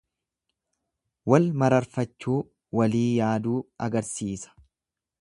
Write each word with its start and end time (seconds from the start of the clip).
Wal 1.33 1.45
mararfachuu, 1.63 2.39
walii 2.81 3.07
yaaduu 3.21 3.57
agarsiisa. 3.89 4.61